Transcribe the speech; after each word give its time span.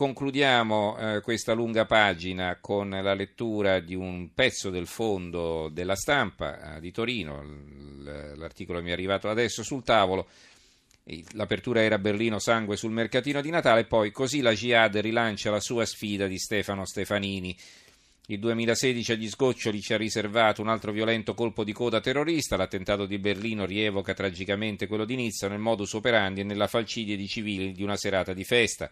Concludiamo 0.00 0.96
eh, 0.96 1.20
questa 1.20 1.52
lunga 1.52 1.84
pagina 1.84 2.56
con 2.58 2.88
la 2.88 3.12
lettura 3.12 3.80
di 3.80 3.94
un 3.94 4.30
pezzo 4.32 4.70
del 4.70 4.86
fondo 4.86 5.68
della 5.70 5.94
stampa 5.94 6.76
eh, 6.76 6.80
di 6.80 6.90
Torino. 6.90 7.44
L'articolo 8.34 8.80
mi 8.80 8.88
è 8.88 8.92
arrivato 8.92 9.28
adesso 9.28 9.62
sul 9.62 9.84
tavolo. 9.84 10.26
L'apertura 11.32 11.82
era 11.82 11.98
Berlino, 11.98 12.38
sangue 12.38 12.78
sul 12.78 12.92
mercatino 12.92 13.42
di 13.42 13.50
Natale. 13.50 13.84
Poi 13.84 14.10
così 14.10 14.40
la 14.40 14.54
Jihad 14.54 14.96
rilancia 14.96 15.50
la 15.50 15.60
sua 15.60 15.84
sfida 15.84 16.26
di 16.26 16.38
Stefano 16.38 16.86
Stefanini. 16.86 17.54
Il 18.28 18.38
2016 18.38 19.12
agli 19.12 19.28
sgoccioli 19.28 19.82
ci 19.82 19.92
ha 19.92 19.98
riservato 19.98 20.62
un 20.62 20.68
altro 20.68 20.92
violento 20.92 21.34
colpo 21.34 21.62
di 21.62 21.74
coda 21.74 22.00
terrorista. 22.00 22.56
L'attentato 22.56 23.04
di 23.04 23.18
Berlino 23.18 23.66
rievoca 23.66 24.14
tragicamente 24.14 24.86
quello 24.86 25.04
di 25.04 25.16
Nizza 25.16 25.46
nel 25.46 25.58
modus 25.58 25.92
operandi 25.92 26.40
e 26.40 26.44
nella 26.44 26.68
falcidie 26.68 27.16
di 27.16 27.28
civili 27.28 27.72
di 27.72 27.82
una 27.82 27.98
serata 27.98 28.32
di 28.32 28.44
festa. 28.44 28.90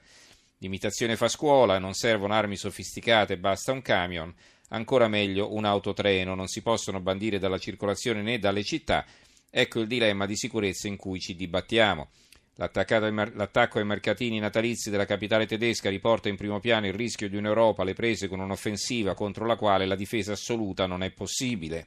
L'imitazione 0.59 1.17
fa 1.17 1.29
scuola, 1.29 1.79
non 1.79 1.95
servono 1.95 2.35
armi 2.35 2.57
sofisticate, 2.57 3.39
basta 3.39 3.71
un 3.71 3.81
camion, 3.81 4.35
ancora 4.71 5.07
meglio 5.07 5.55
un 5.55 5.65
autotreno, 5.65 6.35
non 6.35 6.49
si 6.49 6.63
possono 6.63 7.01
bandire 7.01 7.39
dalla 7.39 7.59
circolazione 7.59 8.23
né 8.23 8.39
dalle 8.41 8.65
città. 8.65 9.05
Ecco 9.51 9.81
il 9.81 9.87
dilemma 9.87 10.27
di 10.27 10.37
sicurezza 10.37 10.89
in 10.89 10.97
cui 10.97 11.21
ci 11.21 11.37
dibattiamo. 11.37 12.09
L'attacco 12.57 13.79
ai 13.79 13.85
mercatini 13.85 14.41
natalizi 14.41 14.91
della 14.91 15.07
capitale 15.07 15.47
tedesca 15.47 15.89
riporta 15.89 16.29
in 16.29 16.35
primo 16.35 16.59
piano 16.59 16.89
il 16.89 16.93
rischio 16.93 17.29
di 17.29 17.37
un'Europa 17.37 17.83
alle 17.83 17.95
prese 17.95 18.27
con 18.27 18.41
un'offensiva 18.41 19.15
contro 19.15 19.47
la 19.47 19.55
quale 19.55 19.87
la 19.87 19.95
difesa 19.95 20.33
assoluta 20.33 20.87
non 20.87 21.05
è 21.05 21.13
possibile. 21.13 21.87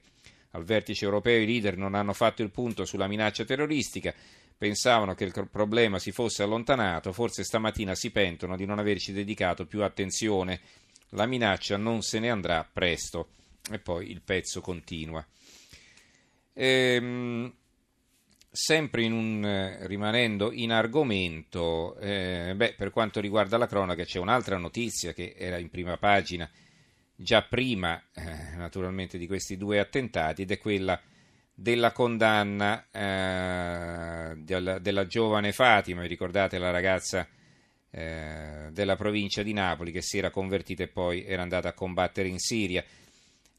Al 0.51 0.63
vertice 0.63 1.03
europeo 1.03 1.41
i 1.41 1.45
leader 1.45 1.75
non 1.75 1.93
hanno 1.93 2.13
fatto 2.13 2.41
il 2.41 2.51
punto 2.51 2.85
sulla 2.85 3.07
minaccia 3.07 3.43
terroristica, 3.43 4.13
pensavano 4.61 5.15
che 5.15 5.23
il 5.23 5.33
problema 5.49 5.97
si 5.97 6.11
fosse 6.11 6.43
allontanato, 6.43 7.13
forse 7.13 7.43
stamattina 7.43 7.95
si 7.95 8.11
pentono 8.11 8.55
di 8.55 8.65
non 8.65 8.77
averci 8.77 9.11
dedicato 9.11 9.65
più 9.65 9.81
attenzione. 9.81 10.59
La 11.13 11.25
minaccia 11.25 11.77
non 11.77 12.03
se 12.03 12.19
ne 12.19 12.29
andrà 12.29 12.63
presto. 12.71 13.29
E 13.71 13.79
poi 13.79 14.11
il 14.11 14.21
pezzo 14.21 14.61
continua. 14.61 15.25
Ehm, 16.53 17.51
sempre 18.51 19.01
in 19.01 19.13
un, 19.13 19.77
rimanendo 19.87 20.51
in 20.51 20.71
argomento, 20.71 21.97
eh, 21.97 22.53
beh, 22.55 22.75
per 22.77 22.91
quanto 22.91 23.19
riguarda 23.19 23.57
la 23.57 23.65
cronaca 23.65 24.03
c'è 24.03 24.19
un'altra 24.19 24.57
notizia 24.57 25.11
che 25.11 25.33
era 25.35 25.57
in 25.57 25.71
prima 25.71 25.97
pagina 25.97 26.47
già 27.15 27.41
prima 27.41 27.99
eh, 28.13 28.55
naturalmente 28.57 29.17
di 29.17 29.25
questi 29.25 29.57
due 29.57 29.79
attentati 29.79 30.43
ed 30.43 30.51
è 30.51 30.59
quella 30.59 31.01
della 31.61 31.91
condanna 31.91 32.87
eh, 32.91 34.35
della, 34.35 34.79
della, 34.79 35.05
giovane 35.05 35.51
Fatima, 35.51 36.01
vi 36.01 36.07
ricordate 36.07 36.57
la 36.57 36.71
ragazza 36.71 37.27
eh, 37.91 38.69
della 38.71 38.95
provincia 38.95 39.43
di 39.43 39.53
Napoli 39.53 39.91
che 39.91 40.01
si 40.01 40.17
era 40.17 40.31
convertita 40.31 40.81
e 40.81 40.87
poi 40.87 41.23
era 41.23 41.43
andata 41.43 41.69
a 41.69 41.73
combattere 41.73 42.27
in 42.27 42.39
Siria. 42.39 42.83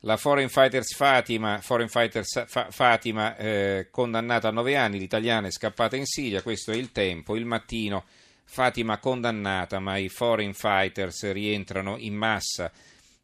La 0.00 0.16
Foreign 0.16 0.48
Fighters 0.48 0.96
Fatima, 0.96 1.60
Foreign 1.60 1.86
Fighters 1.86 2.46
Fa, 2.48 2.72
Fatima 2.72 3.36
eh, 3.36 3.86
condannata 3.88 4.48
a 4.48 4.52
nove 4.52 4.74
anni, 4.76 4.98
l'italiana 4.98 5.46
è 5.46 5.52
scappata 5.52 5.94
in 5.94 6.06
Siria, 6.06 6.42
questo 6.42 6.72
è 6.72 6.74
il 6.74 6.90
tempo, 6.90 7.36
il 7.36 7.44
mattino 7.44 8.04
Fatima 8.42 8.98
condannata, 8.98 9.78
ma 9.78 9.96
i 9.96 10.08
Foreign 10.08 10.50
Fighters 10.50 11.30
rientrano 11.30 11.96
in 11.98 12.14
massa 12.14 12.72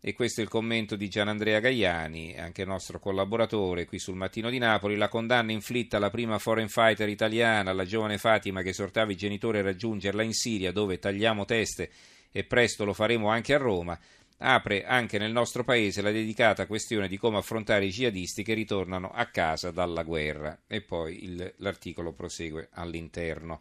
e 0.09 0.15
questo 0.15 0.41
è 0.41 0.43
il 0.43 0.49
commento 0.49 0.97
di 0.97 1.07
Gianandrea 1.07 1.61
Gaiani, 1.61 2.35
anche 2.39 2.65
nostro 2.65 2.99
collaboratore 2.99 3.85
qui 3.85 3.99
sul 3.99 4.15
Mattino 4.15 4.49
di 4.49 4.57
Napoli. 4.57 4.97
La 4.97 5.11
condanna 5.11 5.53
inflitta 5.53 5.99
alla 5.99 6.09
prima 6.09 6.39
foreign 6.39 6.69
fighter 6.69 7.11
italiana, 7.11 7.75
la 7.75 7.85
giovane 7.85 8.17
Fatima 8.17 8.63
che 8.63 8.71
esortava 8.71 9.13
i 9.13 9.17
genitori 9.17 9.59
a 9.59 9.63
raggiungerla 9.63 10.23
in 10.23 10.33
Siria, 10.33 10.73
dove 10.73 10.99
tagliamo 10.99 11.45
teste 11.45 11.91
e 12.33 12.43
presto 12.45 12.87
lo 12.87 12.95
faremo 12.95 13.29
anche 13.29 13.53
a 13.53 13.59
Roma, 13.59 14.01
apre 14.39 14.87
anche 14.87 15.19
nel 15.19 15.33
nostro 15.33 15.63
paese 15.63 16.01
la 16.01 16.11
dedicata 16.11 16.67
questione 16.67 17.07
di 17.07 17.19
come 17.19 17.37
affrontare 17.37 17.85
i 17.85 17.91
jihadisti 17.91 18.43
che 18.43 18.55
ritornano 18.55 19.11
a 19.11 19.27
casa 19.27 19.71
dalla 19.71 20.05
guerra. 20.05 20.61
E 20.67 20.81
poi 20.81 21.23
il, 21.25 21.53
l'articolo 21.59 22.15
prosegue 22.15 22.71
all'interno. 22.73 23.61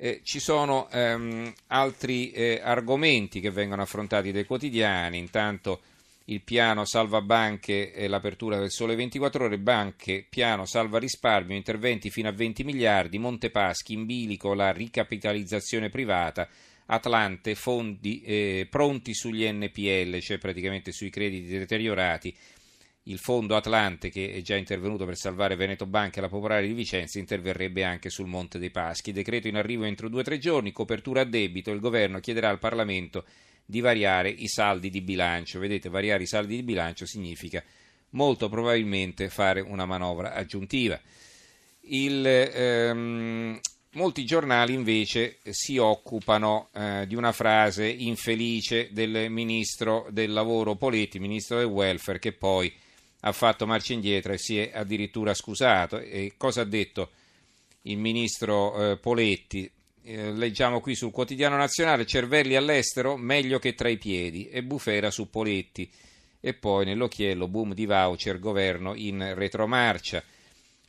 Eh, 0.00 0.20
ci 0.22 0.38
sono 0.38 0.88
ehm, 0.90 1.52
altri 1.66 2.30
eh, 2.30 2.60
argomenti 2.62 3.40
che 3.40 3.50
vengono 3.50 3.82
affrontati 3.82 4.30
dai 4.30 4.44
quotidiani, 4.44 5.18
intanto 5.18 5.80
il 6.26 6.40
piano 6.42 6.84
salva 6.84 7.20
banche 7.20 7.92
e 7.92 8.06
l'apertura 8.06 8.58
del 8.58 8.70
sole 8.70 8.94
24 8.94 9.46
ore, 9.46 9.58
banche, 9.58 10.24
piano 10.28 10.66
salva 10.66 11.00
risparmio, 11.00 11.56
interventi 11.56 12.10
fino 12.10 12.28
a 12.28 12.32
20 12.32 12.62
miliardi, 12.62 13.18
Montepaschi, 13.18 13.94
in 13.94 14.06
bilico 14.06 14.54
la 14.54 14.70
ricapitalizzazione 14.70 15.88
privata, 15.88 16.48
Atlante, 16.86 17.56
fondi 17.56 18.22
eh, 18.22 18.68
pronti 18.70 19.14
sugli 19.14 19.50
NPL, 19.50 20.20
cioè 20.20 20.38
praticamente 20.38 20.92
sui 20.92 21.10
crediti 21.10 21.48
deteriorati, 21.48 22.32
il 23.08 23.18
fondo 23.18 23.56
Atlante, 23.56 24.10
che 24.10 24.32
è 24.32 24.40
già 24.42 24.56
intervenuto 24.56 25.04
per 25.04 25.16
salvare 25.16 25.56
Veneto 25.56 25.86
Banca 25.86 26.18
e 26.18 26.20
la 26.22 26.28
Popolare 26.28 26.66
di 26.66 26.74
Vicenza, 26.74 27.18
interverrebbe 27.18 27.82
anche 27.82 28.10
sul 28.10 28.26
Monte 28.26 28.58
dei 28.58 28.70
Paschi. 28.70 29.12
Decreto 29.12 29.48
in 29.48 29.56
arrivo 29.56 29.84
entro 29.84 30.08
due 30.08 30.20
o 30.20 30.24
tre 30.24 30.38
giorni, 30.38 30.72
copertura 30.72 31.22
a 31.22 31.24
debito. 31.24 31.70
Il 31.70 31.80
governo 31.80 32.20
chiederà 32.20 32.48
al 32.48 32.58
Parlamento 32.58 33.24
di 33.64 33.80
variare 33.80 34.28
i 34.28 34.48
saldi 34.48 34.90
di 34.90 35.00
bilancio. 35.00 35.58
Vedete, 35.58 35.88
variare 35.88 36.22
i 36.22 36.26
saldi 36.26 36.56
di 36.56 36.62
bilancio 36.62 37.06
significa 37.06 37.62
molto 38.10 38.48
probabilmente 38.48 39.28
fare 39.28 39.60
una 39.60 39.86
manovra 39.86 40.34
aggiuntiva. 40.34 41.00
Il, 41.80 42.26
ehm, 42.26 43.58
molti 43.92 44.24
giornali 44.24 44.74
invece 44.74 45.38
si 45.48 45.78
occupano 45.78 46.68
eh, 46.74 47.06
di 47.06 47.14
una 47.14 47.32
frase 47.32 47.86
infelice 47.86 48.88
del 48.92 49.30
ministro 49.30 50.06
del 50.10 50.32
lavoro 50.32 50.76
Poletti, 50.76 51.18
ministro 51.18 51.58
del 51.58 51.66
welfare, 51.66 52.18
che 52.18 52.32
poi 52.32 52.70
ha 53.20 53.32
fatto 53.32 53.66
marcia 53.66 53.92
indietro 53.92 54.32
e 54.32 54.38
si 54.38 54.58
è 54.58 54.70
addirittura 54.72 55.34
scusato. 55.34 55.98
E 55.98 56.34
cosa 56.36 56.62
ha 56.62 56.64
detto 56.64 57.10
il 57.82 57.98
ministro 57.98 58.92
eh, 58.92 58.96
Poletti? 58.96 59.70
Eh, 60.02 60.32
leggiamo 60.32 60.80
qui 60.80 60.94
sul 60.94 61.10
quotidiano 61.10 61.56
nazionale: 61.56 62.06
cervelli 62.06 62.56
all'estero 62.56 63.16
meglio 63.16 63.58
che 63.58 63.74
tra 63.74 63.88
i 63.88 63.98
piedi. 63.98 64.48
E 64.48 64.62
bufera 64.62 65.10
su 65.10 65.28
Poletti. 65.30 65.90
E 66.40 66.54
poi 66.54 66.84
nell'occhiello 66.84 67.48
boom 67.48 67.74
di 67.74 67.86
voucher, 67.86 68.38
governo 68.38 68.94
in 68.94 69.34
retromarcia. 69.34 70.22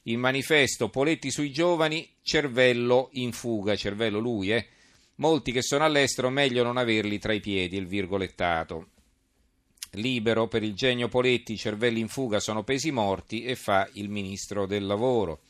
Il 0.03 0.17
manifesto 0.17 0.89
Poletti 0.89 1.31
sui 1.31 1.51
giovani, 1.51 2.07
cervello 2.21 3.09
in 3.13 3.31
fuga, 3.31 3.75
cervello 3.75 4.19
lui, 4.19 4.51
eh. 4.51 4.67
Molti 5.15 5.51
che 5.51 5.61
sono 5.61 5.83
all'estero, 5.83 6.29
meglio 6.29 6.63
non 6.63 6.77
averli 6.77 7.19
tra 7.19 7.33
i 7.33 7.41
piedi, 7.41 7.75
il 7.75 7.87
virgolettato. 7.87 8.87
Libero 9.91 10.47
per 10.47 10.63
il 10.63 10.73
genio 10.73 11.07
Poletti, 11.07 11.57
cervelli 11.57 11.99
in 11.99 12.07
fuga 12.07 12.39
sono 12.39 12.63
pesi 12.63 12.91
morti 12.91 13.43
e 13.43 13.55
fa 13.55 13.89
il 13.93 14.09
ministro 14.09 14.65
del 14.65 14.85
lavoro. 14.85 15.41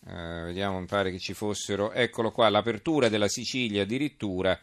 Uh, 0.00 0.46
vediamo, 0.46 0.80
mi 0.80 0.86
pare 0.86 1.10
che 1.10 1.18
ci 1.18 1.34
fossero. 1.34 1.92
Eccolo 1.92 2.32
qua, 2.32 2.48
l'apertura 2.48 3.08
della 3.08 3.28
Sicilia 3.28 3.82
addirittura. 3.82 4.58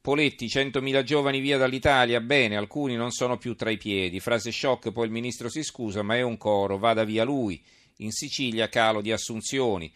Poletti, 0.00 0.46
100.000 0.46 1.02
giovani 1.02 1.40
via 1.40 1.56
dall'Italia, 1.56 2.20
bene, 2.20 2.56
alcuni 2.56 2.94
non 2.94 3.10
sono 3.10 3.38
più 3.38 3.54
tra 3.56 3.70
i 3.70 3.78
piedi. 3.78 4.20
Frase 4.20 4.52
shock, 4.52 4.92
poi 4.92 5.06
il 5.06 5.12
ministro 5.12 5.48
si 5.48 5.62
scusa, 5.62 6.02
ma 6.02 6.16
è 6.16 6.20
un 6.20 6.36
coro, 6.36 6.76
vada 6.76 7.04
via 7.04 7.24
lui. 7.24 7.62
In 7.98 8.10
Sicilia 8.10 8.68
calo 8.68 9.00
di 9.00 9.12
assunzioni 9.12 9.90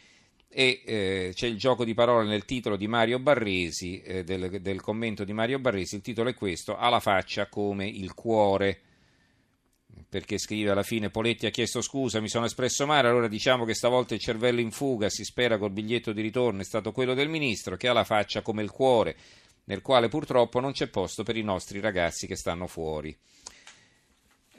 e 0.48 0.82
eh, 0.84 1.30
c'è 1.34 1.46
il 1.46 1.58
gioco 1.58 1.84
di 1.84 1.94
parole 1.94 2.26
nel 2.26 2.44
titolo 2.44 2.76
di 2.76 2.88
Mario 2.88 3.18
Barresi, 3.18 4.00
eh, 4.00 4.24
del, 4.24 4.60
del, 4.60 4.80
commento 4.80 5.24
di 5.24 5.32
Mario 5.32 5.58
Barresi, 5.58 5.96
il 5.96 6.02
titolo 6.02 6.30
è 6.30 6.34
questo, 6.34 6.76
ha 6.76 6.88
la 6.88 7.00
faccia 7.00 7.48
come 7.48 7.86
il 7.86 8.14
cuore, 8.14 8.80
perché 10.08 10.38
scrive 10.38 10.70
alla 10.70 10.82
fine 10.82 11.10
Poletti 11.10 11.46
ha 11.46 11.50
chiesto 11.50 11.82
scusa, 11.82 12.20
mi 12.20 12.28
sono 12.28 12.46
espresso 12.46 12.86
male, 12.86 13.08
allora 13.08 13.28
diciamo 13.28 13.64
che 13.64 13.74
stavolta 13.74 14.14
il 14.14 14.20
cervello 14.20 14.60
in 14.60 14.70
fuga, 14.70 15.10
si 15.10 15.24
spera 15.24 15.58
col 15.58 15.70
biglietto 15.70 16.12
di 16.12 16.22
ritorno, 16.22 16.62
è 16.62 16.64
stato 16.64 16.92
quello 16.92 17.12
del 17.12 17.28
ministro, 17.28 17.76
che 17.76 17.88
ha 17.88 17.92
la 17.92 18.04
faccia 18.04 18.40
come 18.40 18.62
il 18.62 18.70
cuore, 18.70 19.16
nel 19.64 19.82
quale 19.82 20.08
purtroppo 20.08 20.60
non 20.60 20.72
c'è 20.72 20.88
posto 20.88 21.24
per 21.24 21.36
i 21.36 21.42
nostri 21.42 21.80
ragazzi 21.80 22.26
che 22.26 22.36
stanno 22.36 22.66
fuori. 22.66 23.14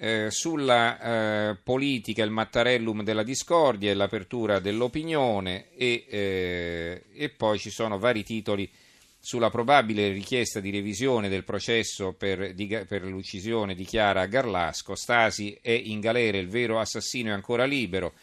Eh, 0.01 0.27
sulla 0.31 1.49
eh, 1.49 1.57
politica, 1.61 2.23
il 2.23 2.31
mattarellum 2.31 3.03
della 3.03 3.21
discordia 3.21 3.91
e 3.91 3.95
l'apertura 3.95 4.59
dell'opinione 4.59 5.75
e, 5.75 6.05
eh, 6.07 7.03
e, 7.13 7.29
poi 7.31 7.59
ci 7.59 7.69
sono 7.69 7.99
vari 7.99 8.23
titoli 8.23 8.71
sulla 9.19 9.49
probabile 9.49 10.07
richiesta 10.13 10.61
di 10.61 10.69
revisione 10.69 11.27
del 11.27 11.43
processo 11.43 12.13
per, 12.13 12.53
di, 12.53 12.67
per 12.87 13.03
l'uccisione 13.03 13.75
di 13.75 13.83
Chiara 13.83 14.25
Garlasco. 14.25 14.95
Stasi 14.95 15.57
è 15.61 15.71
in 15.71 15.99
galera, 15.99 16.37
il 16.37 16.47
vero 16.47 16.79
assassino 16.79 17.31
è 17.31 17.33
ancora 17.33 17.65
libero. 17.65 18.13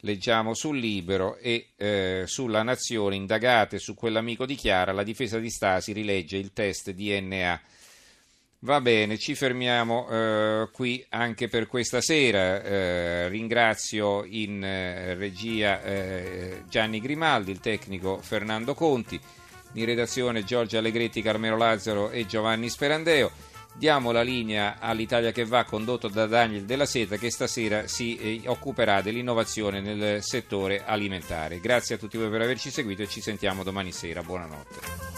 Leggiamo 0.00 0.54
sul 0.54 0.80
Libero 0.80 1.36
e 1.36 1.68
eh, 1.76 2.24
sulla 2.26 2.64
Nazione 2.64 3.14
indagate 3.14 3.78
su 3.78 3.94
quell'amico 3.94 4.44
di 4.44 4.56
Chiara, 4.56 4.90
la 4.90 5.04
difesa 5.04 5.38
di 5.38 5.50
Stasi 5.50 5.92
rilegge 5.92 6.36
il 6.36 6.52
test 6.52 6.90
DNA 6.90 7.60
Va 8.64 8.80
bene, 8.80 9.18
ci 9.18 9.34
fermiamo 9.34 10.08
eh, 10.08 10.68
qui 10.72 11.04
anche 11.08 11.48
per 11.48 11.66
questa 11.66 12.00
sera. 12.00 12.62
Eh, 12.62 13.28
ringrazio 13.28 14.22
in 14.24 14.62
eh, 14.62 15.14
regia 15.14 15.82
eh, 15.82 16.62
Gianni 16.68 17.00
Grimaldi, 17.00 17.50
il 17.50 17.58
tecnico 17.58 18.18
Fernando 18.22 18.74
Conti. 18.74 19.20
in 19.74 19.84
redazione 19.84 20.44
Giorgio 20.44 20.78
Allegretti, 20.78 21.22
Carmelo 21.22 21.56
Lazzaro 21.56 22.10
e 22.10 22.24
Giovanni 22.26 22.68
Sperandeo. 22.68 23.32
Diamo 23.74 24.12
la 24.12 24.22
linea 24.22 24.76
all'Italia 24.78 25.32
che 25.32 25.44
va 25.44 25.64
condotto 25.64 26.06
da 26.06 26.26
Daniel 26.26 26.64
Della 26.64 26.86
Seta 26.86 27.16
che 27.16 27.30
stasera 27.30 27.88
si 27.88 28.16
eh, 28.16 28.42
occuperà 28.44 29.00
dell'innovazione 29.00 29.80
nel 29.80 30.22
settore 30.22 30.84
alimentare. 30.84 31.58
Grazie 31.58 31.96
a 31.96 31.98
tutti 31.98 32.16
voi 32.16 32.30
per 32.30 32.42
averci 32.42 32.70
seguito 32.70 33.02
e 33.02 33.08
ci 33.08 33.22
sentiamo 33.22 33.64
domani 33.64 33.90
sera. 33.90 34.22
Buonanotte. 34.22 35.11